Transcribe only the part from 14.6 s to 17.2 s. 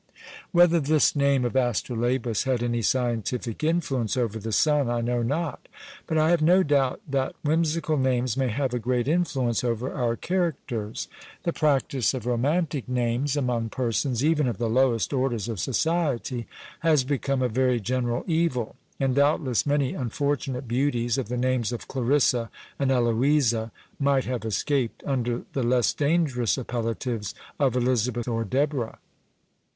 lowest orders of society, has